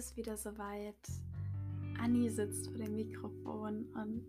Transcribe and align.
ist 0.00 0.16
wieder 0.16 0.38
soweit. 0.38 0.96
Anni 2.02 2.30
sitzt 2.30 2.68
vor 2.68 2.78
dem 2.78 2.96
Mikrofon 2.96 3.84
und 3.94 4.24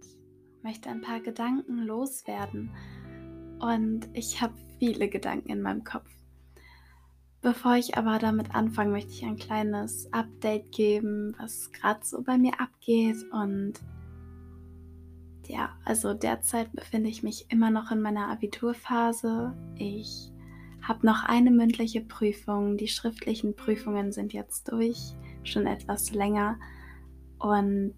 möchte 0.64 0.90
ein 0.90 1.00
paar 1.00 1.22
Gedanken 1.22 1.84
loswerden. 1.84 2.72
Und 3.60 4.10
ich 4.12 4.42
habe 4.42 4.54
viele 4.80 5.08
Gedanken 5.08 5.50
in 5.50 5.62
meinem 5.62 5.86
Kopf. 5.86 6.10
Bevor 7.42 7.76
ich 7.76 7.98
aber 7.98 8.20
damit 8.20 8.54
anfange, 8.54 8.92
möchte 8.92 9.12
ich 9.12 9.24
ein 9.24 9.38
kleines 9.38 10.12
Update 10.12 10.74
geben, 10.74 11.38
was 11.40 11.72
gerade 11.72 12.02
so 12.04 12.22
bei 12.22 12.38
mir 12.38 12.60
abgeht. 12.60 13.24
Und 13.32 13.76
ja, 15.48 15.70
also 15.86 16.14
derzeit 16.14 16.74
befinde 16.74 17.10
ich 17.10 17.24
mich 17.24 17.46
immer 17.48 17.72
noch 17.72 17.92
in 17.92 18.02
meiner 18.02 18.28
Abiturphase. 18.28 19.56
Ich 19.78 20.34
habe 20.88 21.06
noch 21.06 21.24
eine 21.24 21.52
mündliche 21.52 22.02
Prüfung. 22.02 22.78
Die 22.78 22.88
schriftlichen 22.88 23.56
Prüfungen 23.56 24.12
sind 24.12 24.34
jetzt 24.34 24.72
durch 24.72 25.14
schon 25.44 25.68
etwas 25.68 26.12
länger. 26.12 26.58
Und 27.40 27.96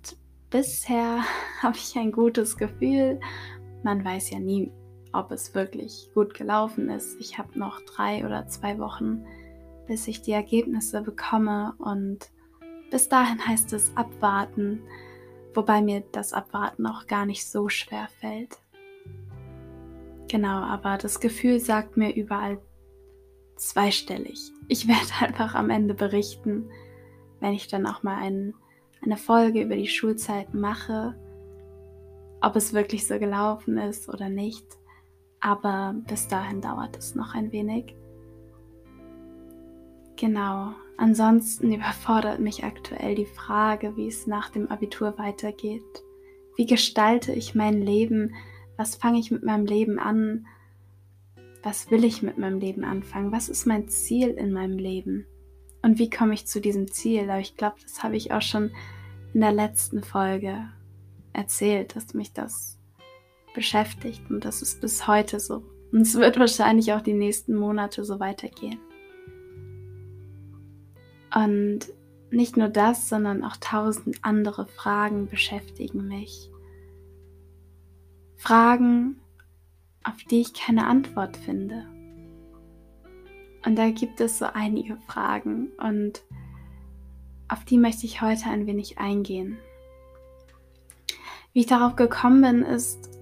bisher 0.49 1.23
habe 1.61 1.77
ich 1.77 1.95
ein 1.97 2.11
gutes 2.11 2.57
Gefühl. 2.57 3.19
Man 3.83 4.03
weiß 4.03 4.31
ja 4.31 4.39
nie, 4.39 4.71
ob 5.11 5.31
es 5.31 5.53
wirklich 5.53 6.09
gut 6.13 6.33
gelaufen 6.33 6.89
ist. 6.89 7.19
Ich 7.19 7.37
habe 7.37 7.57
noch 7.57 7.81
drei 7.81 8.25
oder 8.25 8.47
zwei 8.47 8.79
Wochen, 8.79 9.25
bis 9.87 10.07
ich 10.07 10.21
die 10.21 10.31
Ergebnisse 10.31 11.01
bekomme. 11.01 11.73
Und 11.77 12.29
bis 12.91 13.09
dahin 13.09 13.45
heißt 13.45 13.73
es 13.73 13.91
abwarten, 13.95 14.81
wobei 15.53 15.81
mir 15.81 16.03
das 16.11 16.33
Abwarten 16.33 16.85
auch 16.85 17.07
gar 17.07 17.25
nicht 17.25 17.47
so 17.47 17.69
schwer 17.69 18.07
fällt. 18.19 18.57
Genau, 20.29 20.61
aber 20.61 20.97
das 20.97 21.19
Gefühl 21.19 21.59
sagt 21.59 21.95
mir 21.95 22.15
überall 22.15 22.59
zweistellig. 23.55 24.51
Ich 24.67 24.87
werde 24.87 25.25
einfach 25.25 25.55
am 25.55 25.69
Ende 25.69 25.93
berichten, 25.93 26.69
wenn 27.39 27.53
ich 27.53 27.67
dann 27.67 27.85
auch 27.85 28.03
mal 28.03 28.17
ein, 28.17 28.53
eine 29.01 29.17
Folge 29.17 29.61
über 29.61 29.75
die 29.75 29.87
Schulzeit 29.87 30.53
mache, 30.53 31.15
ob 32.41 32.55
es 32.55 32.73
wirklich 32.73 33.07
so 33.07 33.19
gelaufen 33.19 33.77
ist 33.77 34.09
oder 34.09 34.29
nicht. 34.29 34.65
Aber 35.39 35.95
bis 36.07 36.27
dahin 36.27 36.61
dauert 36.61 36.97
es 36.97 37.15
noch 37.15 37.35
ein 37.35 37.51
wenig. 37.51 37.95
Genau. 40.15 40.73
Ansonsten 40.95 41.73
überfordert 41.73 42.39
mich 42.39 42.63
aktuell 42.63 43.15
die 43.15 43.25
Frage, 43.25 43.97
wie 43.97 44.07
es 44.07 44.27
nach 44.27 44.49
dem 44.49 44.69
Abitur 44.69 45.17
weitergeht. 45.17 45.81
Wie 46.55 46.65
gestalte 46.65 47.33
ich 47.33 47.55
mein 47.55 47.81
Leben? 47.81 48.35
Was 48.77 48.95
fange 48.95 49.19
ich 49.19 49.31
mit 49.31 49.43
meinem 49.43 49.65
Leben 49.65 49.99
an? 49.99 50.45
Was 51.63 51.89
will 51.89 52.03
ich 52.03 52.21
mit 52.21 52.37
meinem 52.37 52.59
Leben 52.59 52.83
anfangen? 52.83 53.31
Was 53.31 53.47
ist 53.47 53.65
mein 53.65 53.87
Ziel 53.87 54.29
in 54.29 54.51
meinem 54.51 54.77
Leben? 54.77 55.25
Und 55.81 55.97
wie 55.97 56.09
komme 56.09 56.33
ich 56.33 56.45
zu 56.45 56.59
diesem 56.59 56.91
Ziel? 56.91 57.29
Aber 57.29 57.39
ich 57.39 57.55
glaube, 57.55 57.77
das 57.81 58.03
habe 58.03 58.17
ich 58.17 58.33
auch 58.33 58.41
schon 58.41 58.71
in 59.33 59.41
der 59.41 59.53
letzten 59.53 60.03
Folge 60.03 60.69
erzählt, 61.31 61.95
dass 61.95 62.13
mich 62.13 62.33
das 62.33 62.77
beschäftigt 63.55 64.29
und 64.29 64.45
das 64.45 64.61
ist 64.61 64.81
bis 64.81 65.07
heute 65.07 65.39
so. 65.39 65.63
Und 65.91 66.01
es 66.01 66.15
wird 66.15 66.37
wahrscheinlich 66.37 66.91
auch 66.93 67.01
die 67.01 67.13
nächsten 67.13 67.55
Monate 67.55 68.03
so 68.03 68.19
weitergehen. 68.19 68.79
Und 71.33 71.79
nicht 72.29 72.57
nur 72.57 72.69
das, 72.69 73.09
sondern 73.09 73.43
auch 73.43 73.57
tausend 73.57 74.17
andere 74.21 74.65
Fragen 74.65 75.27
beschäftigen 75.27 76.07
mich. 76.07 76.49
Fragen, 78.35 79.22
auf 80.03 80.23
die 80.29 80.41
ich 80.41 80.53
keine 80.53 80.87
Antwort 80.87 81.37
finde. 81.37 81.85
Und 83.65 83.77
da 83.77 83.89
gibt 83.89 84.19
es 84.19 84.39
so 84.39 84.45
einige 84.45 84.97
Fragen 85.07 85.71
und 85.77 86.23
auf 87.47 87.63
die 87.65 87.77
möchte 87.77 88.05
ich 88.05 88.21
heute 88.21 88.45
ein 88.49 88.67
wenig 88.67 88.97
eingehen. 88.97 89.57
Wie 91.53 91.61
ich 91.61 91.67
darauf 91.67 91.95
gekommen 91.95 92.41
bin, 92.41 92.61
ist 92.63 93.13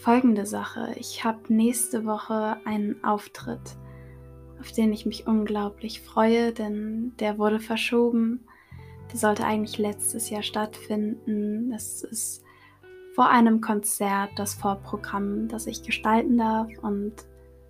folgende 0.00 0.46
Sache. 0.46 0.94
Ich 0.96 1.24
habe 1.24 1.52
nächste 1.52 2.04
Woche 2.04 2.56
einen 2.64 3.02
Auftritt, 3.02 3.76
auf 4.60 4.70
den 4.72 4.92
ich 4.92 5.06
mich 5.06 5.26
unglaublich 5.26 6.00
freue, 6.00 6.52
denn 6.52 7.14
der 7.18 7.38
wurde 7.38 7.58
verschoben. 7.58 8.46
Der 9.10 9.18
sollte 9.18 9.44
eigentlich 9.44 9.78
letztes 9.78 10.30
Jahr 10.30 10.42
stattfinden. 10.42 11.70
Das 11.70 12.02
ist 12.04 12.44
vor 13.18 13.30
einem 13.30 13.60
Konzert 13.60 14.30
das 14.36 14.54
Vorprogramm, 14.54 15.48
das 15.48 15.66
ich 15.66 15.82
gestalten 15.82 16.38
darf 16.38 16.68
und 16.82 17.14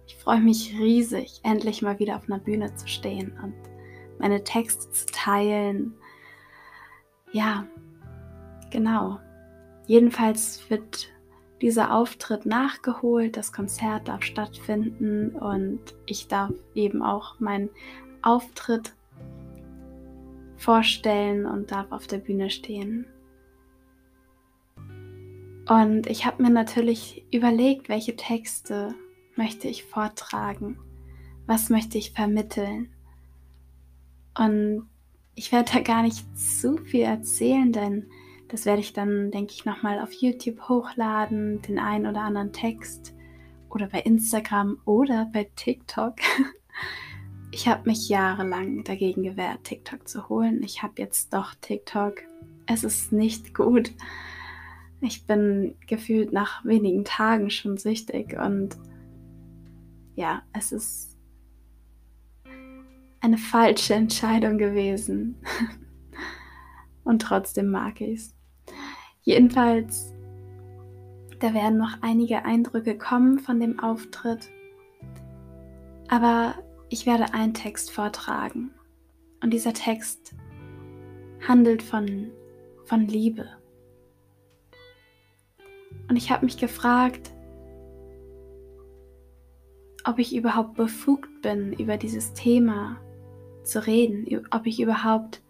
ich 0.07 0.15
freue 0.17 0.43
mich 0.43 0.77
riesig, 0.79 1.41
endlich 1.43 1.81
mal 1.81 1.99
wieder 1.99 2.17
auf 2.17 2.27
einer 2.27 2.39
Bühne 2.39 2.75
zu 2.75 2.87
stehen 2.87 3.33
und 3.43 3.55
meine 4.19 4.45
Texte 4.45 4.91
zu 4.91 5.07
teilen. 5.07 5.95
Ja, 7.33 7.65
genau. 8.71 9.21
Jedenfalls 9.87 10.69
wird 10.69 11.09
dieser 11.63 11.95
Auftritt 11.95 12.45
nachgeholt, 12.45 13.39
das 13.39 13.51
Konzert 13.51 14.09
darf 14.09 14.25
stattfinden 14.25 15.31
und 15.31 15.81
ich 16.05 16.29
darf 16.29 16.53
eben 16.75 17.03
auch 17.03 17.41
meinen 17.41 17.71
Auftritt 18.21 18.93
vorstellen 20.59 21.47
und 21.47 21.73
darf 21.73 21.91
auf 21.91 22.07
der 22.07 22.19
Bühne 22.19 22.51
stehen. 22.51 23.07
Und 25.69 26.07
ich 26.07 26.25
habe 26.25 26.43
mir 26.43 26.51
natürlich 26.51 27.25
überlegt, 27.31 27.91
welche 27.91 28.17
Texte 28.17 28.95
möchte 29.37 29.69
ich 29.69 29.85
vortragen? 29.85 30.79
Was 31.47 31.69
möchte 31.69 31.99
ich 31.99 32.13
vermitteln? 32.13 32.91
Und 34.37 34.89
ich 35.35 35.53
werde 35.53 35.71
da 35.73 35.81
gar 35.81 36.03
nicht 36.03 36.27
zu 36.39 36.79
viel 36.79 37.03
erzählen, 37.03 37.71
denn 37.73 38.07
das 38.49 38.65
werde 38.65 38.81
ich 38.81 38.95
dann, 38.95 39.31
denke 39.31 39.53
ich, 39.53 39.67
nochmal 39.67 40.01
auf 40.01 40.13
YouTube 40.13 40.69
hochladen, 40.69 41.61
den 41.63 41.79
einen 41.79 42.07
oder 42.07 42.23
anderen 42.23 42.53
Text 42.53 43.15
oder 43.69 43.89
bei 43.89 44.01
Instagram 44.01 44.79
oder 44.85 45.31
bei 45.33 45.51
TikTok. 45.55 46.17
Ich 47.51 47.67
habe 47.67 47.89
mich 47.89 48.11
jahrelang 48.11 48.85
dagegen 48.85 49.23
gewehrt, 49.23 49.65
TikTok 49.65 50.07
zu 50.07 50.29
holen. 50.29 50.63
Ich 50.63 50.83
habe 50.83 50.93
jetzt 50.99 51.33
doch 51.33 51.55
TikTok. 51.55 52.17
Es 52.67 52.85
ist 52.85 53.11
nicht 53.11 53.55
gut. 53.55 53.91
Ich 55.01 55.27
bin 55.27 55.77
gefühlt 55.87 56.33
nach 56.33 56.65
wenigen 56.65 57.05
Tagen 57.05 57.51
schon 57.51 57.77
süchtig 57.77 58.37
und 58.39 58.77
ja, 60.17 60.43
es 60.53 60.73
ist 60.73 61.17
eine 63.21 63.39
falsche 63.39 63.95
Entscheidung 63.95 64.59
gewesen. 64.59 65.37
Und 67.05 67.23
trotzdem 67.23 67.71
mag 67.71 68.01
ich 68.01 68.19
es. 68.19 68.35
Jedenfalls, 69.23 70.13
da 71.41 71.55
werden 71.55 71.79
noch 71.79 72.03
einige 72.03 72.45
Eindrücke 72.45 72.99
kommen 72.99 73.39
von 73.39 73.61
dem 73.61 73.81
Auftritt. 73.81 74.51
Aber 76.09 76.55
ich 76.91 77.07
werde 77.07 77.33
einen 77.33 77.55
Text 77.55 77.91
vortragen. 77.91 78.73
Und 79.43 79.55
dieser 79.55 79.73
Text 79.73 80.35
handelt 81.47 81.83
von, 81.83 82.31
von 82.85 83.07
Liebe. 83.07 83.58
Und 86.09 86.17
ich 86.17 86.31
habe 86.31 86.45
mich 86.45 86.57
gefragt, 86.57 87.31
ob 90.05 90.19
ich 90.19 90.35
überhaupt 90.35 90.75
befugt 90.75 91.43
bin, 91.43 91.73
über 91.75 91.97
dieses 91.97 92.33
Thema 92.33 92.99
zu 93.63 93.87
reden, 93.87 94.27
ob 94.51 94.67
ich 94.67 94.81
überhaupt 94.81 95.43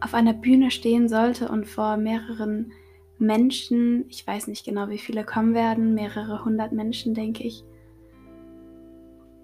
auf 0.00 0.14
einer 0.14 0.32
Bühne 0.32 0.70
stehen 0.70 1.08
sollte 1.08 1.48
und 1.48 1.66
vor 1.66 1.96
mehreren 1.96 2.72
Menschen, 3.18 4.06
ich 4.08 4.26
weiß 4.26 4.48
nicht 4.48 4.64
genau, 4.64 4.88
wie 4.88 4.98
viele 4.98 5.24
kommen 5.24 5.54
werden, 5.54 5.94
mehrere 5.94 6.44
hundert 6.44 6.72
Menschen, 6.72 7.14
denke 7.14 7.44
ich. 7.44 7.62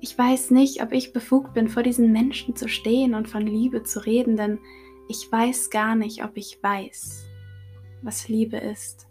Ich 0.01 0.17
weiß 0.17 0.51
nicht, 0.51 0.83
ob 0.83 0.93
ich 0.93 1.13
befugt 1.13 1.55
bin, 1.55 1.69
vor 1.69 1.83
diesen 1.83 2.11
Menschen 2.11 2.57
zu 2.57 2.69
stehen 2.69 3.15
und 3.15 3.29
von 3.29 3.47
Liebe 3.47 3.83
zu 3.83 4.05
reden, 4.05 4.37
denn 4.37 4.59
ich 5.09 5.31
weiß 5.31 5.71
gar 5.71 5.95
nicht, 5.95 6.25
ob 6.25 6.37
ich 6.37 6.59
weiß, 6.63 7.27
was 8.03 8.29
Liebe 8.29 8.57
ist. 8.57 9.06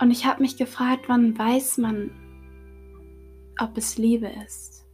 Und 0.00 0.10
ich 0.10 0.26
habe 0.26 0.42
mich 0.42 0.56
gefragt, 0.56 1.04
wann 1.08 1.38
weiß 1.38 1.78
man, 1.78 2.10
ob 3.60 3.76
es 3.76 3.96
Liebe 3.96 4.30
ist? 4.46 4.84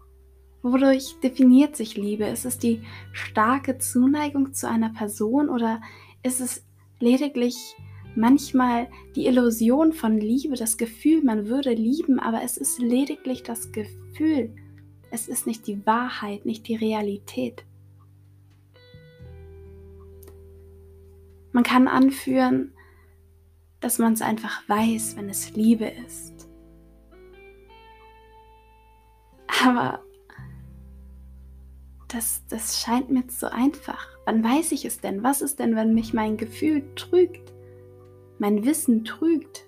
Wodurch 0.63 1.17
definiert 1.23 1.75
sich 1.77 1.97
Liebe? 1.97 2.27
Ist 2.27 2.45
es 2.45 2.59
die 2.59 2.83
starke 3.13 3.79
Zuneigung 3.79 4.53
zu 4.53 4.69
einer 4.69 4.91
Person 4.91 5.49
oder 5.49 5.81
ist 6.23 6.41
es 6.41 6.67
lediglich 6.99 7.57
manchmal 8.15 8.89
die 9.17 9.27
Illusion 9.27 9.93
von 9.93 10.19
Liebe, 10.19 10.57
das 10.57 10.77
Gefühl, 10.77 11.23
man 11.23 11.47
würde 11.47 11.73
lieben, 11.73 12.19
aber 12.19 12.43
es 12.43 12.57
ist 12.57 12.79
lediglich 12.79 13.43
das 13.43 13.73
Gefühl. 13.73 14.55
Es 15.11 15.29
ist 15.29 15.47
nicht 15.47 15.67
die 15.67 15.85
Wahrheit, 15.87 16.45
nicht 16.45 16.69
die 16.69 16.77
Realität. 16.77 17.65
Man 21.53 21.65
kann 21.65 21.89
anführen, 21.89 22.73
dass 23.81 23.99
man 23.99 24.13
es 24.13 24.23
einfach 24.23 24.69
weiß, 24.69 25.17
wenn 25.17 25.29
es 25.29 25.55
Liebe 25.55 25.87
ist. 25.87 26.49
Aber 29.65 30.01
das, 32.09 32.43
das 32.49 32.81
scheint 32.81 33.11
mir 33.11 33.27
zu 33.29 33.53
einfach. 33.53 34.09
Wann 34.25 34.43
weiß 34.43 34.73
ich 34.73 34.85
es 34.85 35.01
denn? 35.01 35.23
Was 35.23 35.43
ist 35.43 35.59
denn, 35.59 35.77
wenn 35.77 35.95
mich 35.95 36.13
mein 36.13 36.37
Gefühl 36.37 36.83
trügt? 36.95 37.53
Mein 38.39 38.65
Wissen 38.65 39.05
trügt? 39.05 39.67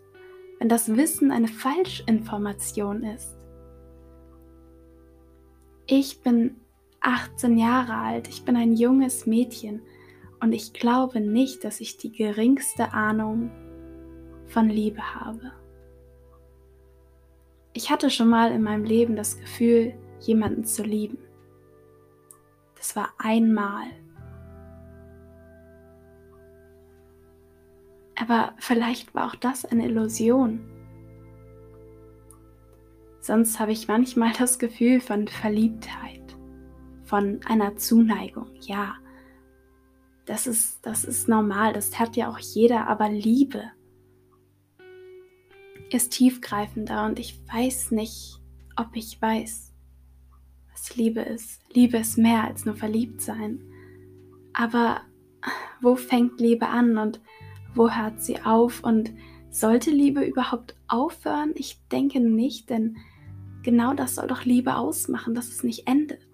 Wenn 0.59 0.69
das 0.69 0.97
Wissen 0.97 1.31
eine 1.31 1.49
Falschinformation 1.49 3.05
ist? 3.05 3.37
Ich 5.87 6.23
bin 6.23 6.57
18 7.01 7.59
Jahre 7.59 7.95
alt, 7.95 8.29
ich 8.29 8.45
bin 8.45 8.57
ein 8.57 8.73
junges 8.73 9.27
Mädchen 9.27 9.83
und 10.41 10.53
ich 10.53 10.73
glaube 10.73 11.21
nicht, 11.21 11.65
dass 11.65 11.81
ich 11.81 11.97
die 11.97 12.13
geringste 12.13 12.93
Ahnung 12.93 13.51
von 14.53 14.69
Liebe 14.69 15.03
habe. 15.15 15.53
Ich 17.73 17.91
hatte 17.91 18.11
schon 18.11 18.29
mal 18.29 18.53
in 18.53 18.63
meinem 18.63 18.85
Leben 18.85 19.17
das 19.17 19.39
Gefühl, 19.39 19.95
jemanden 20.21 20.65
zu 20.65 20.83
lieben. 20.83 21.19
Das 22.77 22.95
war 22.95 23.15
einmal. 23.19 23.87
Aber 28.21 28.53
vielleicht 28.59 29.15
war 29.15 29.27
auch 29.27 29.37
das 29.37 29.65
eine 29.65 29.87
Illusion. 29.87 30.61
Sonst 33.21 33.59
habe 33.59 33.73
ich 33.73 33.89
manchmal 33.89 34.33
das 34.39 34.59
Gefühl 34.59 35.01
von 35.01 35.29
Verliebtheit, 35.29 36.37
von 37.05 37.41
einer 37.47 37.77
Zuneigung. 37.77 38.51
Ja, 38.61 38.97
das 40.27 40.47
ist, 40.47 40.85
das 40.85 41.05
ist 41.05 41.29
normal, 41.29 41.73
das 41.73 41.99
hat 41.99 42.17
ja 42.17 42.29
auch 42.29 42.39
jeder, 42.39 42.87
aber 42.87 43.09
Liebe 43.09 43.71
ist 45.95 46.13
tiefgreifender 46.13 47.05
und 47.05 47.19
ich 47.19 47.41
weiß 47.53 47.91
nicht, 47.91 48.41
ob 48.77 48.95
ich 48.95 49.21
weiß, 49.21 49.73
was 50.71 50.97
Liebe 50.97 51.21
ist. 51.21 51.61
Liebe 51.73 51.99
ist 51.99 52.19
mehr 52.19 52.45
als 52.45 52.65
nur 52.65 52.75
verliebt 52.75 53.21
sein. 53.21 53.61
Aber 54.53 55.01
wo 55.81 55.97
fängt 55.97 56.41
Liebe 56.41 56.69
an 56.69 56.99
und 56.99 57.21
wo 57.75 57.91
hört 57.91 58.23
sie 58.23 58.41
auf? 58.43 58.83
Und 58.85 59.13
sollte 59.51 59.91
Liebe 59.91 60.25
überhaupt 60.25 60.77
aufhören? 60.89 61.53
Ich 61.55 61.87
denke 61.89 62.21
nicht, 62.21 62.71
denn 62.71 62.97
genau 63.63 63.95
das 63.95 64.15
soll 64.15 64.27
doch 64.27 64.45
Liebe 64.45 64.77
ausmachen, 64.77 65.35
dass 65.35 65.49
es 65.49 65.63
nicht 65.63 65.87
endet. 65.87 66.27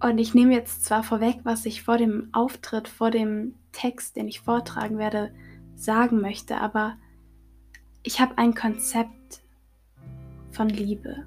Und 0.00 0.18
ich 0.18 0.32
nehme 0.32 0.54
jetzt 0.54 0.84
zwar 0.84 1.02
vorweg, 1.02 1.40
was 1.42 1.66
ich 1.66 1.82
vor 1.82 1.96
dem 1.96 2.28
Auftritt, 2.32 2.86
vor 2.86 3.10
dem 3.10 3.54
Text, 3.72 4.14
den 4.16 4.28
ich 4.28 4.40
vortragen 4.40 4.96
werde, 4.98 5.32
sagen 5.78 6.20
möchte, 6.20 6.58
aber 6.58 6.96
ich 8.02 8.20
habe 8.20 8.36
ein 8.36 8.54
Konzept 8.54 9.42
von 10.50 10.68
Liebe. 10.68 11.26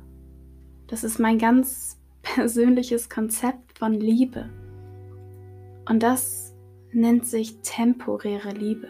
Das 0.88 1.04
ist 1.04 1.20
mein 1.20 1.38
ganz 1.38 2.00
persönliches 2.22 3.10
Konzept 3.10 3.80
von 3.80 3.94
Liebe. 3.94 4.50
Und 5.88 6.04
das 6.04 6.54
nennt 6.92 7.26
sich 7.26 7.62
temporäre 7.62 8.52
Liebe. 8.52 8.88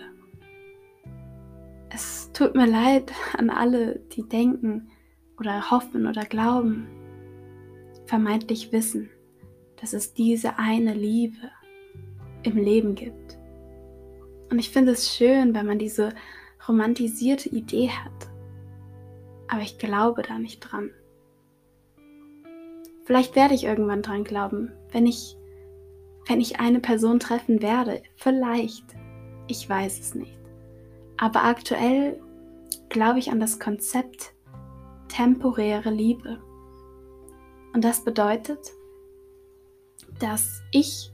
Es 1.89 2.31
tut 2.33 2.55
mir 2.55 2.67
leid 2.67 3.11
an 3.37 3.49
alle, 3.49 3.99
die 4.15 4.27
denken 4.27 4.89
oder 5.39 5.71
hoffen 5.71 6.07
oder 6.07 6.23
glauben, 6.23 6.87
vermeintlich 8.05 8.71
wissen, 8.71 9.09
dass 9.79 9.93
es 9.93 10.13
diese 10.13 10.57
eine 10.57 10.93
Liebe 10.93 11.51
im 12.43 12.57
Leben 12.57 12.95
gibt. 12.95 13.40
Und 14.51 14.59
ich 14.59 14.69
finde 14.69 14.91
es 14.91 15.15
schön, 15.15 15.55
wenn 15.55 15.65
man 15.65 15.79
diese 15.79 16.13
romantisierte 16.67 17.49
Idee 17.49 17.89
hat. 17.89 18.29
Aber 19.47 19.61
ich 19.61 19.79
glaube 19.79 20.21
da 20.21 20.37
nicht 20.37 20.59
dran. 20.59 20.91
Vielleicht 23.05 23.35
werde 23.35 23.55
ich 23.55 23.63
irgendwann 23.63 24.01
dran 24.01 24.23
glauben, 24.23 24.71
wenn 24.91 25.05
ich, 25.05 25.37
wenn 26.27 26.39
ich 26.39 26.59
eine 26.59 26.79
Person 26.79 27.19
treffen 27.19 27.61
werde. 27.61 28.03
Vielleicht. 28.15 28.85
Ich 29.47 29.67
weiß 29.67 29.99
es 29.99 30.15
nicht. 30.15 30.37
Aber 31.17 31.43
aktuell 31.43 32.21
glaube 32.89 33.19
ich 33.19 33.31
an 33.31 33.39
das 33.39 33.59
Konzept 33.59 34.33
temporäre 35.07 35.89
Liebe. 35.89 36.41
Und 37.73 37.83
das 37.83 38.03
bedeutet, 38.03 38.71
dass 40.19 40.61
ich, 40.71 41.11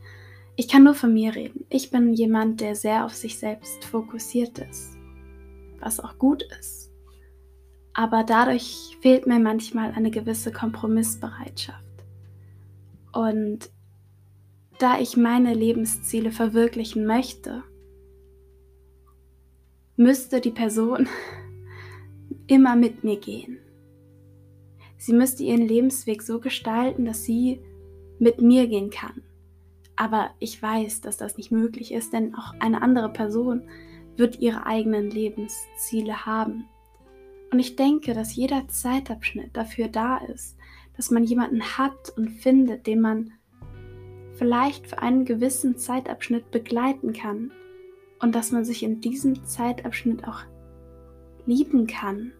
ich 0.60 0.68
kann 0.68 0.84
nur 0.84 0.96
von 0.96 1.14
mir 1.14 1.36
reden. 1.36 1.66
Ich 1.70 1.92
bin 1.92 2.14
jemand, 2.14 2.62
der 2.62 2.76
sehr 2.76 3.06
auf 3.06 3.14
sich 3.14 3.38
selbst 3.38 3.86
fokussiert 3.86 4.58
ist, 4.58 4.98
was 5.80 6.00
auch 6.00 6.18
gut 6.18 6.44
ist. 6.60 6.92
Aber 7.94 8.24
dadurch 8.24 8.98
fehlt 9.02 9.28
mir 9.28 9.38
manchmal 9.40 9.92
eine 9.92 10.10
gewisse 10.10 10.52
Kompromissbereitschaft. 10.52 11.86
Und 13.14 13.70
da 14.80 15.00
ich 15.00 15.16
meine 15.16 15.54
Lebensziele 15.54 16.32
verwirklichen 16.32 17.06
möchte, 17.06 17.64
müsste 19.96 20.42
die 20.42 20.52
Person 20.52 21.08
immer 22.48 22.76
mit 22.76 23.04
mir 23.04 23.20
gehen. 23.20 23.60
Sie 24.98 25.14
müsste 25.14 25.44
ihren 25.44 25.68
Lebensweg 25.68 26.24
so 26.24 26.40
gestalten, 26.40 27.06
dass 27.06 27.24
sie 27.26 27.62
mit 28.18 28.42
mir 28.42 28.68
gehen 28.68 28.90
kann. 28.90 29.22
Aber 29.98 30.30
ich 30.40 30.62
weiß, 30.62 31.02
dass 31.02 31.18
das 31.18 31.38
nicht 31.38 31.52
möglich 31.52 31.92
ist, 31.92 32.14
denn 32.14 32.36
auch 32.36 32.54
eine 32.60 32.82
andere 32.82 33.10
Person 33.10 33.64
wird 34.16 34.40
ihre 34.40 34.66
eigenen 34.66 35.10
Lebensziele 35.10 36.26
haben. 36.26 36.66
Und 37.52 37.60
ich 37.60 37.76
denke, 37.76 38.14
dass 38.14 38.36
jeder 38.36 38.68
Zeitabschnitt 38.68 39.58
dafür 39.58 39.88
da 39.88 40.18
ist, 40.18 40.58
dass 40.96 41.12
man 41.12 41.24
jemanden 41.24 41.62
hat 41.62 42.14
und 42.16 42.30
findet, 42.30 42.88
den 42.88 43.02
man 43.02 43.34
vielleicht 44.36 44.88
für 44.88 45.00
einen 45.00 45.26
gewissen 45.26 45.78
Zeitabschnitt 45.78 46.52
begleiten 46.52 47.14
kann 47.14 47.52
und 48.20 48.36
dass 48.36 48.52
man 48.52 48.66
sich 48.66 48.84
in 48.84 49.02
diesem 49.02 49.46
Zeitabschnitt 49.46 50.28
auch 50.28 50.44
lieben 51.46 51.88
kann. 51.88 52.34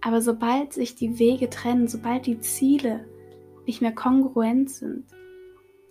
Aber 0.00 0.20
sobald 0.20 0.72
sich 0.72 0.94
die 0.94 1.18
Wege 1.18 1.50
trennen, 1.50 1.88
sobald 1.88 2.26
die 2.26 2.38
Ziele 2.38 3.04
nicht 3.66 3.80
mehr 3.80 3.94
kongruent 3.94 4.70
sind, 4.70 5.04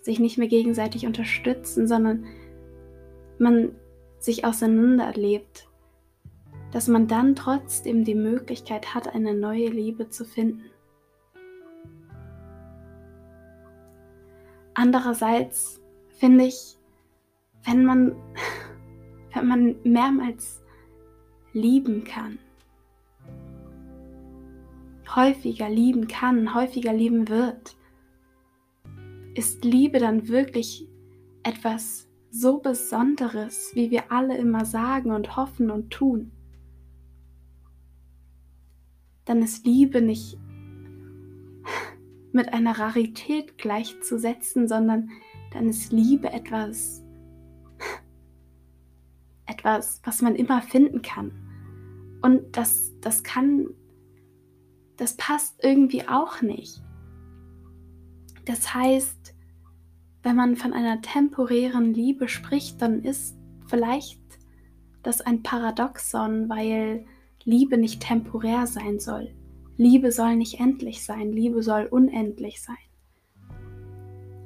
sich 0.06 0.20
nicht 0.20 0.38
mehr 0.38 0.48
gegenseitig 0.48 1.08
unterstützen, 1.08 1.88
sondern 1.88 2.26
man 3.40 3.72
sich 4.20 4.46
auseinanderlebt, 4.46 5.68
dass 6.72 6.88
man 6.88 7.08
dann 7.08 7.36
trotzdem 7.36 8.04
die 8.04 8.14
Möglichkeit 8.14 8.94
hat, 8.94 9.14
eine 9.14 9.34
neue 9.34 9.68
Liebe 9.68 10.10
zu 10.10 10.24
finden. 10.24 10.70
Andererseits 14.76 15.82
finde 16.20 16.46
ich, 16.46 16.78
wenn 17.64 17.84
man 17.84 18.16
wenn 19.34 19.48
man 19.48 19.76
mehrmals 19.84 20.62
lieben 21.52 22.04
kann, 22.04 22.38
häufiger 25.16 25.68
lieben 25.68 26.08
kann, 26.08 26.54
häufiger 26.54 26.94
lieben 26.94 27.28
wird, 27.28 27.76
ist 29.36 29.64
Liebe 29.64 30.00
dann 30.00 30.28
wirklich 30.28 30.88
etwas 31.44 32.08
so 32.32 32.58
Besonderes, 32.58 33.72
wie 33.76 33.92
wir 33.92 34.12
alle 34.12 34.38
immer 34.38 34.66
sagen 34.66 35.12
und 35.12 35.36
hoffen 35.36 35.70
und 35.70 35.92
tun? 35.92 36.32
Dann 39.26 39.42
ist 39.42 39.66
Liebe 39.66 40.02
nicht 40.02 40.38
mit 42.32 42.52
einer 42.54 42.78
Rarität 42.78 43.58
gleichzusetzen, 43.58 44.68
sondern 44.68 45.10
dann 45.52 45.70
ist 45.70 45.92
Liebe 45.92 46.32
etwas 46.32 47.06
etwas, 49.46 50.02
was 50.04 50.22
man 50.22 50.36
immer 50.36 50.62
finden 50.62 51.02
kann. 51.02 51.32
Und 52.22 52.58
das, 52.58 52.92
das 53.02 53.24
kann, 53.24 53.68
das 54.98 55.18
passt 55.18 55.64
irgendwie 55.64 56.08
auch 56.08 56.42
nicht. 56.42 56.84
Das 58.46 58.74
heißt, 58.74 59.25
wenn 60.26 60.36
man 60.36 60.56
von 60.56 60.74
einer 60.74 61.04
temporären 61.04 61.94
Liebe 61.94 62.28
spricht, 62.28 62.82
dann 62.82 63.04
ist 63.04 63.38
vielleicht 63.68 64.20
das 65.04 65.22
ein 65.22 65.44
Paradoxon, 65.44 66.50
weil 66.50 67.06
Liebe 67.44 67.78
nicht 67.78 68.02
temporär 68.02 68.66
sein 68.66 69.00
soll. 69.00 69.36
Liebe 69.78 70.12
soll 70.12 70.36
nicht 70.36 70.60
endlich 70.60 71.06
sein, 71.06 71.32
Liebe 71.32 71.62
soll 71.62 71.86
unendlich 71.86 72.60
sein. 72.64 72.76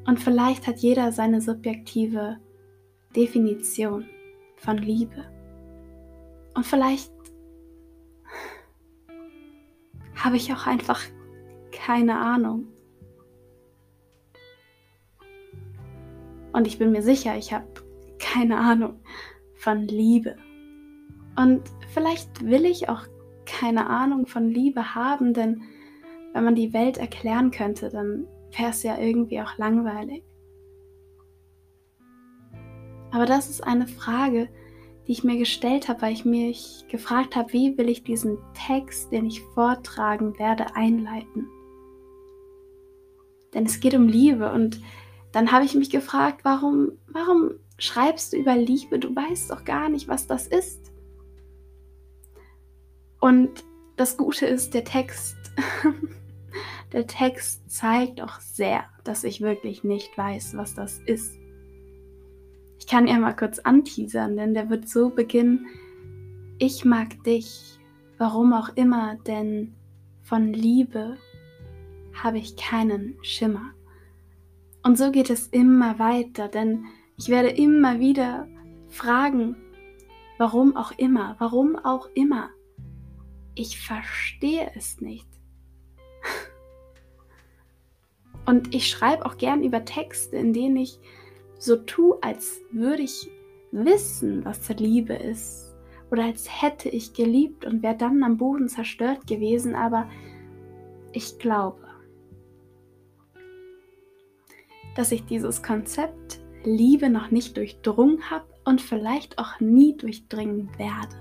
Und 0.05 0.19
vielleicht 0.19 0.67
hat 0.67 0.79
jeder 0.79 1.13
seine 1.13 1.39
subjektive 1.39 2.39
Definition 3.15 4.05
von 4.57 4.77
Liebe. 4.79 5.23
Und 6.55 6.65
vielleicht 6.65 7.13
habe 10.15 10.35
ich 10.35 10.51
auch 10.51 10.67
einfach 10.67 10.99
keine 11.71 12.17
Ahnung. 12.17 12.67
Und 16.51 16.67
ich 16.67 16.79
bin 16.79 16.91
mir 16.91 17.01
sicher, 17.01 17.37
ich 17.37 17.53
habe 17.53 17.67
keine 18.17 18.57
Ahnung 18.57 18.99
von 19.55 19.87
Liebe. 19.87 20.35
Und 21.35 21.61
vielleicht 21.93 22.45
will 22.45 22.65
ich 22.65 22.89
auch 22.89 23.03
keine 23.45 23.87
Ahnung 23.87 24.27
von 24.27 24.49
Liebe 24.49 24.93
haben, 24.95 25.33
denn 25.33 25.63
wenn 26.33 26.43
man 26.43 26.55
die 26.55 26.73
Welt 26.73 26.97
erklären 26.97 27.51
könnte, 27.51 27.89
dann 27.89 28.27
wäre 28.55 28.69
es 28.69 28.83
ja 28.83 28.97
irgendwie 28.97 29.41
auch 29.41 29.57
langweilig. 29.57 30.23
Aber 33.11 33.25
das 33.25 33.49
ist 33.49 33.63
eine 33.63 33.87
Frage, 33.87 34.49
die 35.07 35.13
ich 35.13 35.23
mir 35.23 35.37
gestellt 35.37 35.89
habe, 35.89 36.03
weil 36.03 36.13
ich 36.13 36.25
mich 36.25 36.85
gefragt 36.89 37.35
habe, 37.35 37.51
wie 37.53 37.77
will 37.77 37.89
ich 37.89 38.03
diesen 38.03 38.37
Text, 38.67 39.11
den 39.11 39.25
ich 39.25 39.41
vortragen 39.41 40.37
werde, 40.37 40.75
einleiten. 40.75 41.47
Denn 43.53 43.65
es 43.65 43.79
geht 43.79 43.95
um 43.95 44.07
Liebe 44.07 44.51
und 44.51 44.79
dann 45.31 45.51
habe 45.51 45.65
ich 45.65 45.75
mich 45.75 45.89
gefragt, 45.89 46.41
warum, 46.43 46.93
warum 47.07 47.51
schreibst 47.77 48.33
du 48.33 48.37
über 48.37 48.55
Liebe? 48.55 48.99
Du 48.99 49.15
weißt 49.15 49.51
doch 49.51 49.63
gar 49.63 49.89
nicht, 49.89 50.07
was 50.07 50.27
das 50.27 50.47
ist. 50.47 50.91
Und 53.19 53.63
das 53.95 54.17
Gute 54.17 54.45
ist, 54.45 54.73
der 54.73 54.83
Text, 54.83 55.35
der 56.93 57.05
Text 57.05 57.69
zeigt 57.69 58.21
auch 58.21 58.39
sehr, 58.39 58.85
dass 59.03 59.23
ich 59.23 59.41
wirklich 59.41 59.83
nicht 59.83 60.17
weiß, 60.17 60.55
was 60.55 60.73
das 60.73 60.99
ist. 60.99 61.33
Ich 62.79 62.87
kann 62.87 63.07
ja 63.07 63.19
mal 63.19 63.35
kurz 63.35 63.59
anteasern, 63.59 64.37
denn 64.37 64.53
der 64.53 64.69
wird 64.69 64.87
so 64.87 65.09
beginnen. 65.09 65.67
Ich 66.59 66.85
mag 66.85 67.23
dich, 67.23 67.77
warum 68.17 68.53
auch 68.53 68.69
immer, 68.75 69.17
denn 69.27 69.75
von 70.23 70.53
Liebe 70.53 71.17
habe 72.13 72.37
ich 72.37 72.55
keinen 72.55 73.17
Schimmer. 73.21 73.73
Und 74.89 74.97
so 74.97 75.11
geht 75.11 75.29
es 75.29 75.45
immer 75.45 75.99
weiter, 75.99 76.47
denn 76.47 76.85
ich 77.15 77.29
werde 77.29 77.49
immer 77.49 77.99
wieder 77.99 78.47
fragen, 78.87 79.55
warum 80.39 80.75
auch 80.75 80.91
immer, 80.97 81.35
warum 81.37 81.75
auch 81.75 82.09
immer. 82.15 82.49
Ich 83.53 83.79
verstehe 83.79 84.71
es 84.75 84.99
nicht. 84.99 85.27
Und 88.47 88.73
ich 88.73 88.89
schreibe 88.89 89.27
auch 89.27 89.37
gern 89.37 89.63
über 89.63 89.85
Texte, 89.85 90.37
in 90.37 90.53
denen 90.53 90.77
ich 90.77 90.99
so 91.59 91.75
tue, 91.75 92.17
als 92.23 92.59
würde 92.71 93.03
ich 93.03 93.29
wissen, 93.71 94.43
was 94.43 94.69
Liebe 94.69 95.13
ist. 95.13 95.71
Oder 96.09 96.23
als 96.23 96.63
hätte 96.63 96.89
ich 96.89 97.13
geliebt 97.13 97.63
und 97.63 97.83
wäre 97.83 97.95
dann 97.95 98.23
am 98.23 98.37
Boden 98.37 98.67
zerstört 98.67 99.27
gewesen. 99.27 99.75
Aber 99.75 100.09
ich 101.13 101.37
glaube, 101.37 101.88
dass 104.99 105.13
ich 105.13 105.23
dieses 105.23 105.63
Konzept 105.63 106.41
Liebe 106.65 107.09
noch 107.09 107.31
nicht 107.31 107.55
durchdrungen 107.55 108.29
habe 108.29 108.43
und 108.65 108.81
vielleicht 108.81 109.39
auch 109.39 109.61
nie 109.61 109.95
durchdringen 109.95 110.69
werde. 110.77 111.15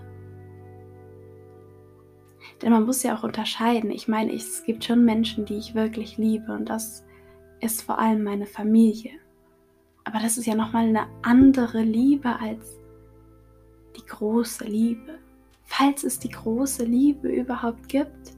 Denn 2.61 2.73
man 2.73 2.85
muss 2.85 3.05
ja 3.05 3.17
auch 3.17 3.23
unterscheiden. 3.23 3.93
Ich 3.93 4.09
meine, 4.09 4.35
es 4.35 4.65
gibt 4.65 4.83
schon 4.83 5.05
Menschen, 5.05 5.45
die 5.45 5.59
ich 5.59 5.77
wirklich 5.77 6.19
liebe 6.19 6.51
und 6.51 6.69
das 6.69 7.05
ist 7.61 7.83
vor 7.83 8.01
allem 8.01 8.25
meine 8.25 8.47
Familie. 8.47 9.13
Aber 10.03 10.19
das 10.19 10.39
ist 10.39 10.47
ja 10.47 10.57
nochmal 10.57 10.89
eine 10.89 11.07
andere 11.23 11.83
Liebe 11.83 12.35
als 12.41 12.81
die 13.97 14.07
große 14.07 14.65
Liebe. 14.65 15.21
Falls 15.63 16.03
es 16.03 16.19
die 16.19 16.31
große 16.31 16.85
Liebe 16.85 17.29
überhaupt 17.29 17.89
gibt. 17.89 18.33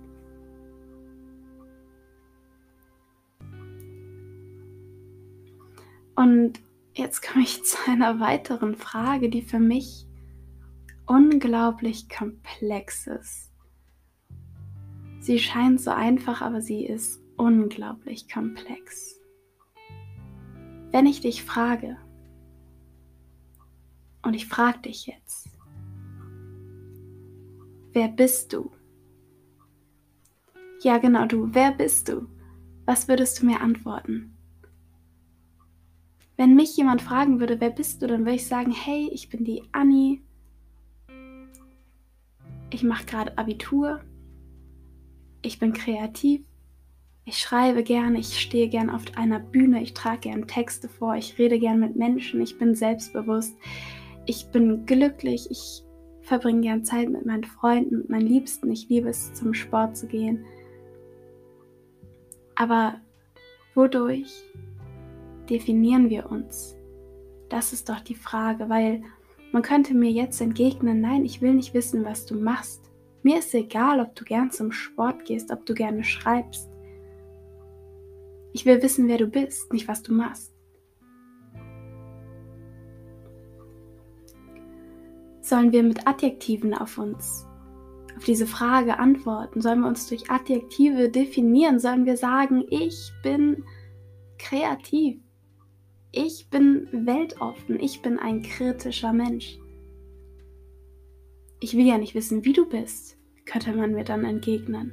Und 6.21 6.61
jetzt 6.93 7.23
komme 7.23 7.45
ich 7.45 7.63
zu 7.65 7.79
einer 7.91 8.21
weiteren 8.21 8.77
Frage, 8.77 9.31
die 9.31 9.41
für 9.41 9.59
mich 9.59 10.07
unglaublich 11.07 12.11
komplex 12.11 13.07
ist. 13.07 13.51
Sie 15.21 15.39
scheint 15.39 15.81
so 15.81 15.91
einfach, 15.91 16.43
aber 16.43 16.61
sie 16.61 16.85
ist 16.85 17.23
unglaublich 17.39 18.31
komplex. 18.31 19.19
Wenn 20.91 21.07
ich 21.07 21.23
dich 21.23 21.43
frage, 21.43 21.97
und 24.23 24.35
ich 24.35 24.47
frage 24.47 24.81
dich 24.81 25.07
jetzt, 25.07 25.49
wer 27.93 28.09
bist 28.09 28.53
du? 28.53 28.71
Ja, 30.83 30.99
genau 30.99 31.25
du, 31.25 31.55
wer 31.55 31.73
bist 31.73 32.11
du? 32.11 32.29
Was 32.85 33.09
würdest 33.09 33.41
du 33.41 33.47
mir 33.47 33.63
antworten? 33.63 34.37
Wenn 36.41 36.55
mich 36.55 36.75
jemand 36.75 37.03
fragen 37.03 37.39
würde, 37.39 37.61
wer 37.61 37.69
bist 37.69 38.01
du, 38.01 38.07
dann 38.07 38.21
würde 38.21 38.37
ich 38.37 38.47
sagen, 38.47 38.73
hey, 38.73 39.11
ich 39.13 39.29
bin 39.29 39.45
die 39.45 39.63
Annie. 39.73 40.23
Ich 42.71 42.83
mache 42.83 43.05
gerade 43.05 43.37
Abitur. 43.37 44.01
Ich 45.43 45.59
bin 45.59 45.75
kreativ. 45.75 46.47
Ich 47.27 47.37
schreibe 47.37 47.83
gerne, 47.83 48.19
ich 48.19 48.41
stehe 48.41 48.71
gern 48.71 48.89
auf 48.89 49.03
einer 49.17 49.39
Bühne, 49.39 49.83
ich 49.83 49.93
trage 49.93 50.21
gern 50.21 50.49
Texte 50.49 50.89
vor, 50.89 51.15
ich 51.15 51.39
rede 51.39 51.59
gern 51.59 51.79
mit 51.79 51.97
Menschen, 51.97 52.41
ich 52.41 52.57
bin 52.57 52.75
selbstbewusst, 52.75 53.55
ich 54.25 54.47
bin 54.47 54.87
glücklich, 54.87 55.47
ich 55.51 55.85
verbringe 56.23 56.63
gern 56.63 56.87
Zeit 56.87 57.11
mit 57.11 57.27
meinen 57.27 57.45
Freunden, 57.45 57.99
mit 57.99 58.09
meinen 58.09 58.27
Liebsten, 58.27 58.71
ich 58.71 58.89
liebe 58.89 59.11
es, 59.11 59.35
zum 59.35 59.53
Sport 59.53 59.95
zu 59.95 60.07
gehen. 60.07 60.47
Aber 62.55 62.99
wodurch 63.75 64.43
definieren 65.51 66.09
wir 66.09 66.31
uns? 66.31 66.77
Das 67.49 67.73
ist 67.73 67.89
doch 67.89 68.01
die 68.01 68.15
Frage, 68.15 68.69
weil 68.69 69.03
man 69.53 69.63
könnte 69.63 69.95
mir 69.95 70.11
jetzt 70.11 70.41
entgegnen, 70.41 71.01
nein, 71.01 71.25
ich 71.25 71.43
will 71.43 71.55
nicht 71.55 71.75
wissen, 71.75 72.05
was 72.05 72.25
du 72.25 72.37
machst. 72.37 72.91
Mir 73.23 73.39
ist 73.41 73.53
egal, 73.53 74.01
ob 74.01 74.15
du 74.15 74.25
gern 74.25 74.51
zum 74.51 74.71
Sport 74.71 75.25
gehst, 75.25 75.51
ob 75.51 75.67
du 75.67 75.75
gerne 75.75 76.05
schreibst. 76.05 76.71
Ich 78.53 78.65
will 78.65 78.83
wissen, 78.83 79.09
wer 79.09 79.19
du 79.19 79.27
bist, 79.27 79.73
nicht 79.73 79.89
was 79.89 80.03
du 80.03 80.15
machst. 80.15 80.55
Sollen 85.41 85.73
wir 85.73 85.83
mit 85.83 86.07
Adjektiven 86.07 86.75
auf 86.75 86.97
uns, 86.97 87.47
auf 88.17 88.25
diese 88.25 88.47
Frage 88.47 88.99
antworten? 88.99 89.61
Sollen 89.61 89.81
wir 89.81 89.89
uns 89.89 90.09
durch 90.09 90.31
Adjektive 90.31 91.09
definieren? 91.09 91.81
Sollen 91.81 92.07
wir 92.07 92.17
sagen, 92.17 92.65
ich 92.71 93.13
bin 93.23 93.65
kreativ, 94.39 95.21
ich 96.13 96.49
bin 96.51 96.89
weltoffen, 96.93 97.79
ich 97.79 98.03
bin 98.03 98.19
ein 98.19 98.43
kritischer 98.43 99.13
Mensch? 99.13 99.59
Ich 101.61 101.77
will 101.77 101.87
ja 101.87 101.99
nicht 101.99 102.15
wissen, 102.15 102.45
wie 102.45 102.53
du 102.53 102.69
bist, 102.69 103.19
könnte 103.45 103.73
man 103.73 103.93
mir 103.93 104.05
dann 104.05 104.25
entgegnen. 104.25 104.93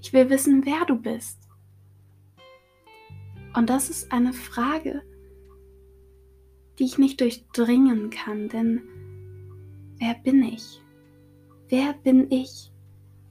Ich 0.00 0.12
will 0.12 0.30
wissen, 0.30 0.64
wer 0.64 0.86
du 0.86 0.96
bist. 0.96 1.48
Und 3.54 3.68
das 3.68 3.90
ist 3.90 4.12
eine 4.12 4.32
Frage, 4.32 5.02
die 6.78 6.84
ich 6.84 6.98
nicht 6.98 7.20
durchdringen 7.20 8.10
kann, 8.10 8.48
denn 8.48 8.82
wer 9.98 10.14
bin 10.14 10.42
ich? 10.42 10.80
Wer 11.68 11.92
bin 11.92 12.30
ich? 12.30 12.72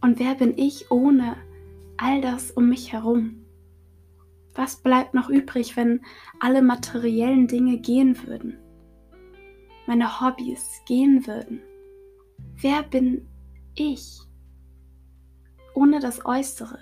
Und 0.01 0.19
wer 0.19 0.35
bin 0.35 0.57
ich 0.57 0.91
ohne 0.91 1.35
all 1.97 2.21
das 2.21 2.51
um 2.51 2.69
mich 2.69 2.93
herum? 2.93 3.45
Was 4.55 4.81
bleibt 4.81 5.13
noch 5.13 5.29
übrig, 5.29 5.77
wenn 5.77 6.01
alle 6.39 6.61
materiellen 6.61 7.47
Dinge 7.47 7.77
gehen 7.79 8.27
würden? 8.27 8.57
Meine 9.87 10.21
Hobbys 10.21 10.81
gehen 10.87 11.25
würden? 11.25 11.61
Wer 12.55 12.83
bin 12.83 13.27
ich 13.75 14.19
ohne 15.73 15.99
das 15.99 16.25
Äußere? 16.25 16.79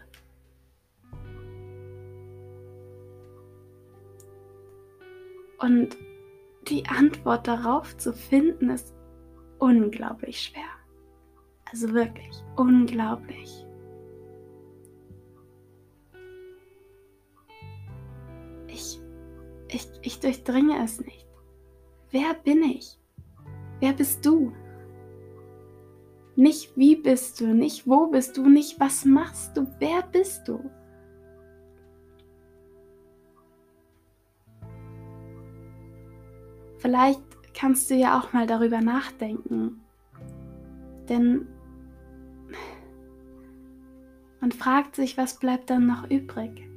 Und 5.59 5.97
die 6.67 6.86
Antwort 6.88 7.47
darauf 7.47 7.97
zu 7.97 8.13
finden, 8.13 8.69
ist 8.69 8.93
unglaublich 9.59 10.41
schwer. 10.41 10.69
Also 11.71 11.93
wirklich 11.93 12.43
unglaublich. 12.55 13.66
Ich, 19.69 19.88
ich 20.01 20.19
durchdringe 20.19 20.83
es 20.83 21.00
nicht. 21.00 21.27
Wer 22.12 22.33
bin 22.33 22.63
ich? 22.63 22.97
Wer 23.79 23.93
bist 23.93 24.25
du? 24.25 24.53
Nicht 26.36 26.77
wie 26.77 26.95
bist 26.95 27.41
du, 27.41 27.47
nicht 27.47 27.88
wo 27.88 28.07
bist 28.07 28.38
du, 28.38 28.47
nicht 28.47 28.79
was 28.79 29.05
machst 29.05 29.57
du, 29.57 29.67
wer 29.79 30.03
bist 30.03 30.47
du? 30.47 30.69
Vielleicht 36.77 37.21
kannst 37.55 37.89
du 37.89 37.95
ja 37.95 38.19
auch 38.19 38.33
mal 38.33 38.45
darüber 38.45 38.81
nachdenken. 38.81 39.81
Denn 41.09 41.47
man 44.39 44.51
fragt 44.51 44.95
sich, 44.95 45.17
was 45.17 45.39
bleibt 45.39 45.71
dann 45.71 45.88
noch 45.88 46.09
übrig? 46.09 46.69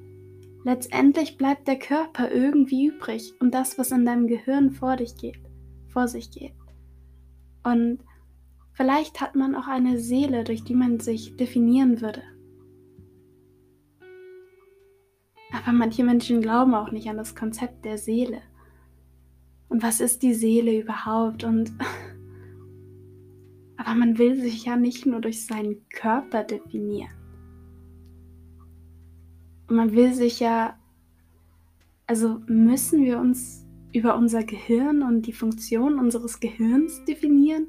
Letztendlich 0.63 1.39
bleibt 1.39 1.67
der 1.69 1.79
Körper 1.79 2.31
irgendwie 2.31 2.87
übrig 2.87 3.33
und 3.41 3.55
das, 3.55 3.79
was 3.79 3.93
in 3.93 4.05
deinem 4.05 4.27
Gehirn 4.27 4.71
vor 4.71 4.97
dich 4.97 5.17
geht, 5.17 5.41
vor 5.89 6.07
sich 6.07 6.31
geht. 6.31 6.55
Und 7.63 8.01
vielleicht 8.73 9.21
hat 9.23 9.37
man 9.37 9.55
auch 9.55 9.69
eine 9.69 9.99
Seele, 9.99 10.45
durch 10.45 10.63
die 10.63 10.75
man 10.75 11.01
sich 11.01 11.37
definieren 11.37 12.03
würde. 12.03 12.23
Aber 15.53 15.73
manche 15.73 16.05
Menschen 16.05 16.43
glauben 16.43 16.75
auch 16.75 16.91
nicht 16.91 17.09
an 17.09 17.17
das 17.17 17.35
Konzept 17.35 17.85
der 17.85 17.97
Seele. 17.97 18.43
Und 19.69 19.83
was 19.83 20.01
ist 20.01 20.23
die 20.23 20.35
Seele 20.35 20.79
überhaupt? 20.79 21.43
Und 21.43 21.73
aber 23.79 23.95
man 23.95 24.19
will 24.19 24.39
sich 24.39 24.67
ja 24.67 24.77
nicht 24.77 25.07
nur 25.07 25.21
durch 25.21 25.47
seinen 25.47 25.89
Körper 25.89 26.45
definieren. 26.45 27.20
Man 29.71 29.93
will 29.93 30.13
sich 30.13 30.41
ja, 30.41 30.77
also 32.09 32.41
müssen 32.49 33.05
wir 33.05 33.21
uns 33.21 33.65
über 33.93 34.17
unser 34.17 34.43
Gehirn 34.43 35.05
und 35.05 35.23
die 35.23 35.33
Funktion 35.33 36.01
unseres 36.01 36.41
Gehirns 36.41 37.05
definieren? 37.05 37.69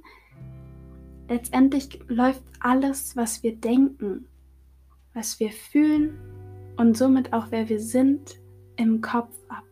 Letztendlich 1.29 1.99
läuft 2.07 2.43
alles, 2.59 3.15
was 3.15 3.43
wir 3.43 3.55
denken, 3.55 4.25
was 5.13 5.39
wir 5.39 5.51
fühlen 5.51 6.17
und 6.75 6.97
somit 6.97 7.33
auch 7.33 7.51
wer 7.51 7.69
wir 7.69 7.79
sind, 7.79 8.39
im 8.77 9.01
Kopf 9.01 9.35
ab. 9.47 9.63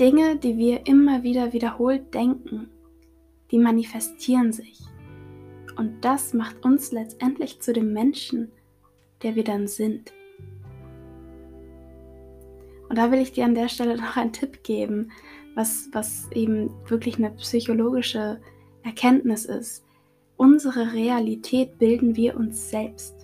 Dinge, 0.00 0.36
die 0.36 0.56
wir 0.56 0.88
immer 0.88 1.22
wieder 1.22 1.52
wiederholt 1.52 2.12
denken, 2.12 2.68
die 3.52 3.58
manifestieren 3.58 4.52
sich. 4.52 4.80
Und 5.76 6.04
das 6.04 6.34
macht 6.34 6.64
uns 6.64 6.90
letztendlich 6.90 7.60
zu 7.60 7.72
dem 7.72 7.92
Menschen, 7.92 8.50
der 9.24 9.34
wir 9.34 9.44
dann 9.44 9.66
sind. 9.66 10.12
Und 12.88 12.98
da 12.98 13.10
will 13.10 13.18
ich 13.18 13.32
dir 13.32 13.44
an 13.44 13.56
der 13.56 13.68
Stelle 13.68 13.96
noch 14.00 14.16
einen 14.16 14.32
Tipp 14.32 14.62
geben, 14.62 15.10
was, 15.56 15.88
was 15.92 16.30
eben 16.32 16.70
wirklich 16.86 17.16
eine 17.16 17.30
psychologische 17.30 18.40
Erkenntnis 18.84 19.46
ist. 19.46 19.84
Unsere 20.36 20.92
Realität 20.92 21.78
bilden 21.78 22.16
wir 22.16 22.36
uns 22.36 22.70
selbst. 22.70 23.14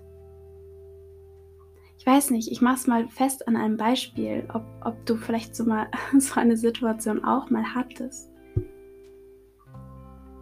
Ich 1.99 2.07
weiß 2.07 2.31
nicht, 2.31 2.51
ich 2.51 2.63
mache 2.63 2.77
es 2.77 2.87
mal 2.87 3.09
fest 3.09 3.47
an 3.47 3.57
einem 3.57 3.77
Beispiel, 3.77 4.49
ob, 4.55 4.65
ob 4.83 5.05
du 5.05 5.17
vielleicht 5.17 5.55
so 5.55 5.65
mal 5.65 5.89
so 6.19 6.41
eine 6.41 6.57
Situation 6.57 7.23
auch 7.23 7.51
mal 7.51 7.75
hattest. 7.75 8.31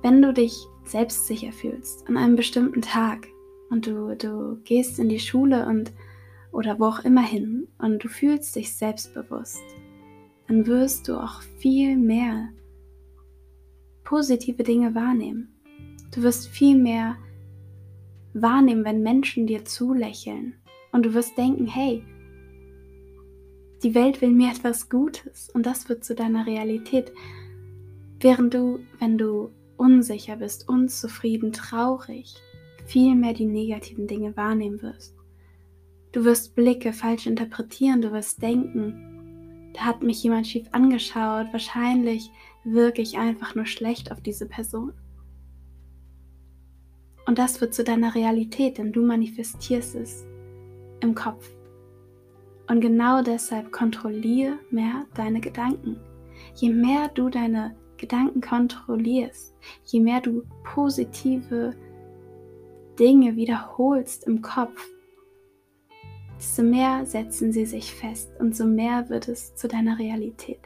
Wenn 0.03 0.23
du 0.23 0.33
dich 0.33 0.55
selbstsicher 0.85 1.53
fühlst 1.53 2.07
an 2.09 2.17
einem 2.17 2.37
bestimmten 2.37 2.81
Tag 2.81 3.27
und 3.71 3.87
du, 3.87 4.17
du 4.17 4.57
gehst 4.65 4.99
in 4.99 5.09
die 5.09 5.21
Schule 5.21 5.67
und 5.67 5.93
oder 6.53 6.79
wo 6.81 6.87
auch 6.87 7.01
immer 7.01 7.23
hin 7.23 7.69
und 7.79 8.03
du 8.03 8.09
fühlst 8.09 8.57
dich 8.57 8.75
selbstbewusst, 8.75 9.63
dann 10.47 10.67
wirst 10.67 11.09
du 11.09 11.17
auch 11.17 11.43
viel 11.59 11.97
mehr 11.97 12.49
positive 14.03 14.63
Dinge 14.63 14.95
wahrnehmen. 14.95 15.55
Du 16.15 16.23
wirst 16.23 16.49
viel 16.49 16.79
mehr 16.79 17.17
wahrnehmen, 18.33 18.85
wenn 18.85 19.03
Menschen 19.03 19.47
dir 19.47 19.65
zulächeln 19.65 20.55
und 20.93 21.05
du 21.05 21.13
wirst 21.13 21.37
denken, 21.37 21.67
hey, 21.67 22.03
die 23.83 23.95
Welt 23.95 24.21
will 24.21 24.31
mir 24.31 24.51
etwas 24.51 24.89
Gutes 24.89 25.51
und 25.51 25.67
das 25.67 25.89
wird 25.89 26.05
zu 26.05 26.15
deiner 26.15 26.47
Realität. 26.47 27.13
Während 28.21 28.55
du, 28.55 28.81
wenn 28.99 29.19
du 29.19 29.53
unsicher 29.77 30.37
bist, 30.37 30.69
unzufrieden, 30.69 31.53
traurig, 31.53 32.35
viel 32.89 33.15
mehr 33.15 33.35
die 33.35 33.47
negativen 33.47 34.07
Dinge 34.07 34.37
wahrnehmen 34.37 34.81
wirst. 34.83 35.15
Du 36.13 36.25
wirst 36.25 36.55
Blicke 36.55 36.93
falsch 36.93 37.27
interpretieren, 37.27 38.01
du 38.01 38.13
wirst 38.13 38.41
denken, 38.41 39.73
da 39.75 39.83
hat 39.83 40.03
mich 40.03 40.23
jemand 40.23 40.47
schief 40.47 40.67
angeschaut, 40.73 41.49
wahrscheinlich 41.53 42.31
wirke 42.65 43.03
ich 43.03 43.19
einfach 43.19 43.55
nur 43.55 43.67
schlecht 43.67 44.11
auf 44.11 44.23
diese 44.23 44.47
Person. 44.47 44.95
Und 47.27 47.39
das 47.39 47.61
wird 47.61 47.75
zu 47.75 47.85
deiner 47.85 48.15
Realität, 48.15 48.79
denn 48.79 48.91
du 48.91 49.05
manifestierst 49.05 49.95
es 49.97 50.25
im 51.01 51.15
Kopf. 51.15 51.47
Und 52.69 52.81
genau 52.81 53.23
deshalb 53.23 53.71
kontrolliere 53.71 54.59
mehr 54.71 55.05
deine 55.15 55.41
Gedanken. 55.41 55.99
Je 56.55 56.71
mehr 56.71 57.09
du 57.09 57.29
deine 57.29 57.77
Gedanken 57.99 58.41
kontrollierst, 58.41 59.55
je 59.85 60.01
mehr 60.01 60.23
du 60.23 60.43
positive 60.65 61.75
Dinge 62.99 63.37
wiederholst 63.37 64.27
im 64.27 64.43
Kopf, 64.43 64.85
desto 66.37 66.63
mehr 66.63 67.07
setzen 67.07 67.53
sie 67.53 67.67
sich 67.67 67.95
fest 67.95 68.31
und 68.41 68.57
so 68.57 68.65
mehr 68.65 69.09
wird 69.09 69.29
es 69.29 69.55
zu 69.55 69.69
deiner 69.69 69.99
Realität. 69.99 70.61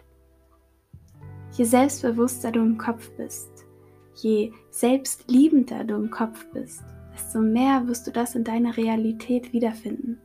Je 1.52 1.64
selbstbewusster 1.64 2.50
du 2.50 2.60
im 2.60 2.78
Kopf 2.78 3.10
bist, 3.16 3.66
je 4.14 4.52
selbstliebender 4.70 5.84
du 5.84 5.96
im 5.96 6.10
Kopf 6.10 6.46
bist, 6.52 6.82
desto 7.14 7.40
mehr 7.40 7.86
wirst 7.86 8.06
du 8.06 8.10
das 8.10 8.34
in 8.34 8.44
deiner 8.44 8.76
Realität 8.76 9.52
wiederfinden. 9.52 10.18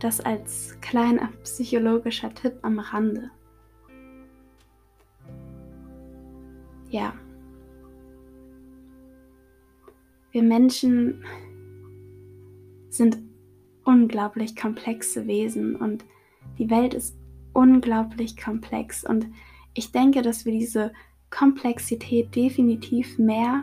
Das 0.00 0.20
als 0.20 0.78
kleiner 0.82 1.30
psychologischer 1.42 2.34
Tipp 2.34 2.58
am 2.60 2.78
Rande. 2.78 3.30
Ja. 6.90 7.14
Wir 10.34 10.42
Menschen 10.42 11.22
sind 12.88 13.18
unglaublich 13.84 14.56
komplexe 14.56 15.28
Wesen 15.28 15.76
und 15.76 16.04
die 16.58 16.70
Welt 16.70 16.92
ist 16.92 17.16
unglaublich 17.52 18.36
komplex 18.36 19.04
und 19.04 19.28
ich 19.74 19.92
denke, 19.92 20.22
dass 20.22 20.44
wir 20.44 20.50
diese 20.50 20.92
Komplexität 21.30 22.34
definitiv 22.34 23.16
mehr 23.16 23.62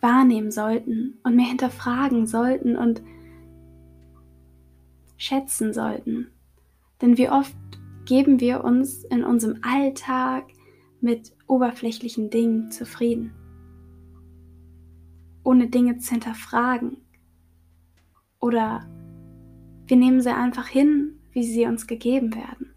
wahrnehmen 0.00 0.50
sollten 0.50 1.20
und 1.22 1.36
mehr 1.36 1.46
hinterfragen 1.46 2.26
sollten 2.26 2.76
und 2.76 3.04
schätzen 5.16 5.74
sollten. 5.74 6.32
Denn 7.00 7.16
wie 7.16 7.30
oft 7.30 7.54
geben 8.04 8.40
wir 8.40 8.64
uns 8.64 9.04
in 9.04 9.22
unserem 9.22 9.60
Alltag 9.62 10.48
mit 11.00 11.36
oberflächlichen 11.46 12.30
Dingen 12.30 12.72
zufrieden, 12.72 13.32
ohne 15.46 15.68
Dinge 15.68 15.98
zu 15.98 16.10
hinterfragen. 16.10 16.96
Oder 18.40 18.86
wir 19.86 19.96
nehmen 19.96 20.20
sie 20.20 20.34
einfach 20.34 20.66
hin, 20.66 21.20
wie 21.30 21.44
sie 21.44 21.66
uns 21.66 21.86
gegeben 21.86 22.34
werden. 22.34 22.74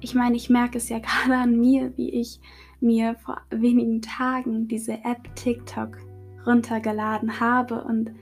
Ich 0.00 0.14
meine, 0.14 0.36
ich 0.36 0.50
merke 0.50 0.78
es 0.78 0.88
ja 0.88 0.98
gerade 1.00 1.36
an 1.36 1.60
mir, 1.60 1.96
wie 1.96 2.10
ich 2.10 2.40
mir 2.80 3.14
vor 3.16 3.40
wenigen 3.50 4.02
Tagen 4.02 4.66
diese 4.66 5.04
App 5.04 5.34
TikTok 5.36 5.96
runtergeladen 6.46 7.38
habe 7.38 7.84
und 7.84 8.12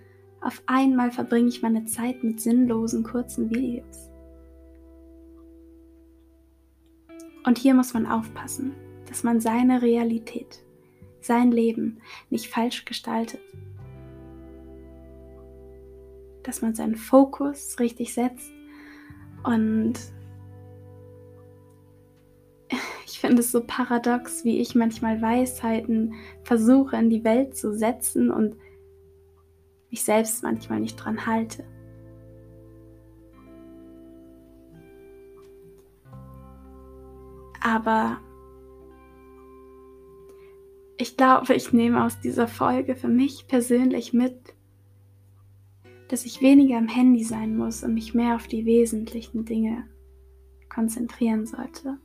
auf 0.40 0.62
einmal 0.66 1.10
verbringe 1.10 1.48
ich 1.48 1.62
meine 1.62 1.86
Zeit 1.86 2.22
mit 2.22 2.40
sinnlosen 2.40 3.02
kurzen 3.02 3.48
Videos. 3.50 4.10
Und 7.46 7.56
hier 7.56 7.74
muss 7.74 7.94
man 7.94 8.06
aufpassen, 8.06 8.72
dass 9.06 9.22
man 9.22 9.40
seine 9.40 9.80
Realität, 9.80 10.64
sein 11.20 11.50
Leben 11.50 12.00
nicht 12.30 12.48
falsch 12.48 12.84
gestaltet. 12.84 13.40
Dass 16.42 16.62
man 16.62 16.74
seinen 16.74 16.96
Fokus 16.96 17.78
richtig 17.78 18.14
setzt 18.14 18.50
und 19.44 19.94
ich 23.06 23.20
finde 23.20 23.40
es 23.40 23.50
so 23.50 23.62
paradox, 23.64 24.44
wie 24.44 24.60
ich 24.60 24.74
manchmal 24.74 25.20
Weisheiten 25.20 26.14
versuche 26.44 26.96
in 26.96 27.10
die 27.10 27.24
Welt 27.24 27.56
zu 27.56 27.76
setzen 27.76 28.30
und 28.30 28.56
mich 29.90 30.04
selbst 30.04 30.42
manchmal 30.42 30.80
nicht 30.80 30.96
dran 30.96 31.26
halte. 31.26 31.64
Aber 37.60 38.18
ich 40.98 41.16
glaube, 41.16 41.54
ich 41.54 41.72
nehme 41.72 42.04
aus 42.04 42.20
dieser 42.20 42.48
Folge 42.48 42.96
für 42.96 43.08
mich 43.08 43.46
persönlich 43.46 44.12
mit, 44.12 44.54
dass 46.08 46.26
ich 46.26 46.42
weniger 46.42 46.76
am 46.76 46.88
Handy 46.88 47.22
sein 47.22 47.56
muss 47.56 47.84
und 47.84 47.94
mich 47.94 48.14
mehr 48.14 48.34
auf 48.34 48.48
die 48.48 48.66
wesentlichen 48.66 49.44
Dinge 49.44 49.84
konzentrieren 50.68 51.46
sollte. 51.46 51.98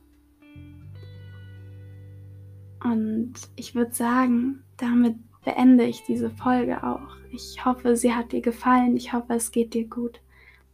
Und 2.82 3.32
ich 3.56 3.74
würde 3.74 3.94
sagen, 3.94 4.62
damit 4.76 5.16
beende 5.44 5.84
ich 5.84 6.02
diese 6.04 6.30
Folge 6.30 6.84
auch. 6.84 7.16
Ich 7.32 7.64
hoffe, 7.64 7.96
sie 7.96 8.14
hat 8.14 8.32
dir 8.32 8.42
gefallen. 8.42 8.96
Ich 8.96 9.12
hoffe, 9.12 9.34
es 9.34 9.50
geht 9.50 9.74
dir 9.74 9.88
gut. 9.88 10.20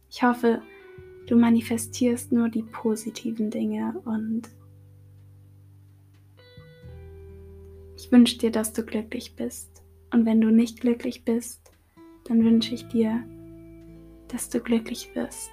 Ich 0.09 0.21
hoffe, 0.21 0.61
du 1.27 1.37
manifestierst 1.37 2.31
nur 2.31 2.49
die 2.49 2.63
positiven 2.63 3.49
Dinge 3.49 3.99
und 4.05 4.49
ich 8.01 8.11
wünsche 8.11 8.39
dir, 8.39 8.49
dass 8.49 8.73
du 8.73 8.83
glücklich 8.83 9.35
bist. 9.35 9.83
Und 10.11 10.25
wenn 10.25 10.41
du 10.41 10.49
nicht 10.49 10.81
glücklich 10.81 11.23
bist, 11.23 11.71
dann 12.25 12.43
wünsche 12.43 12.73
ich 12.73 12.87
dir, 12.87 13.23
dass 14.27 14.49
du 14.49 14.59
glücklich 14.59 15.13
wirst. 15.13 15.51